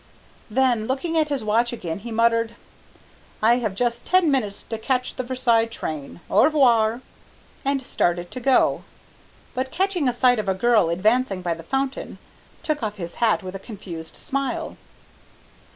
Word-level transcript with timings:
Then 0.49 0.87
looking 0.87 1.15
at 1.15 1.29
his 1.29 1.43
watch 1.43 1.71
again, 1.71 1.99
he 1.99 2.11
muttered, 2.11 2.55
"I 3.39 3.57
have 3.57 3.75
just 3.75 4.03
ten 4.03 4.31
minutes 4.31 4.63
to 4.63 4.79
catch 4.79 5.13
the 5.13 5.21
Versailles 5.21 5.67
train; 5.67 6.21
au 6.27 6.43
revoir," 6.43 7.01
and 7.63 7.85
started 7.85 8.31
to 8.31 8.39
go, 8.39 8.83
but 9.53 9.69
catching 9.69 10.11
sight 10.11 10.39
of 10.39 10.49
a 10.49 10.55
girl 10.55 10.89
advancing 10.89 11.43
by 11.43 11.53
the 11.53 11.61
fountain, 11.61 12.17
took 12.63 12.81
off 12.81 12.95
his 12.95 13.13
hat 13.21 13.43
with 13.43 13.53
a 13.53 13.59
confused 13.59 14.17
smile. 14.17 14.75